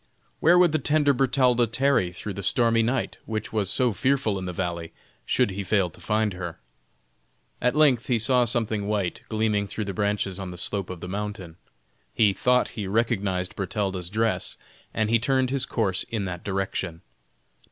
[0.39, 4.45] Where would the tender Bertalda tarry through the stormy night, which was so fearful in
[4.45, 4.93] the valley,
[5.27, 6.59] should he fail to find her?
[7.61, 11.07] At length he saw something white gleaming through the branches on the slope of the
[11.07, 11.57] mountain.
[12.15, 14.57] He thought he recognized Bertalda's dress,
[14.91, 17.03] and he turned his course in that direction.